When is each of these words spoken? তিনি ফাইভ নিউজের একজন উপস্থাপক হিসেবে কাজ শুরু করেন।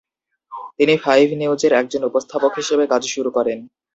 তিনি 0.77 0.93
ফাইভ 0.97 1.27
নিউজের 1.41 1.73
একজন 1.73 2.01
উপস্থাপক 2.09 2.51
হিসেবে 2.59 2.83
কাজ 2.91 3.03
শুরু 3.07 3.29
করেন। 3.37 3.59